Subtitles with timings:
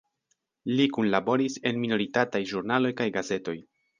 [0.79, 3.57] Li kunlaboris en minoritataj ĵurnaloj kaj gazetoj.